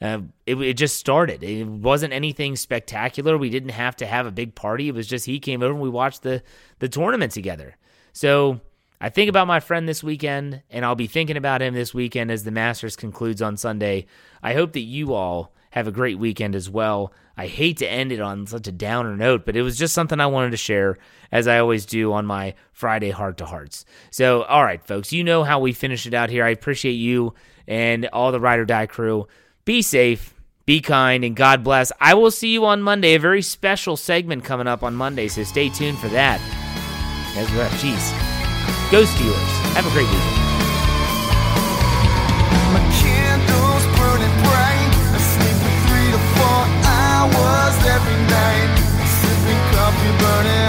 [0.01, 1.43] Uh, it, it just started.
[1.43, 3.37] It wasn't anything spectacular.
[3.37, 4.87] We didn't have to have a big party.
[4.87, 6.41] It was just he came over and we watched the
[6.79, 7.75] the tournament together.
[8.13, 8.61] So
[9.01, 12.31] I think about my friend this weekend, and I'll be thinking about him this weekend
[12.31, 14.05] as the Masters concludes on Sunday.
[14.41, 17.13] I hope that you all have a great weekend as well.
[17.37, 20.19] I hate to end it on such a downer note, but it was just something
[20.19, 20.97] I wanted to share,
[21.31, 23.85] as I always do on my Friday Heart to Hearts.
[24.11, 26.43] So, all right, folks, you know how we finish it out here.
[26.43, 27.35] I appreciate you
[27.67, 29.27] and all the Ride or Die crew.
[29.69, 30.33] Be safe,
[30.65, 31.91] be kind, and God bless.
[32.01, 33.13] I will see you on Monday.
[33.13, 36.41] A very special segment coming up on Monday, so stay tuned for that.
[37.37, 38.01] As well, Jeez.
[38.91, 39.75] Go Steelers.
[39.75, 40.49] Have a great weekend.
[50.19, 50.68] Burning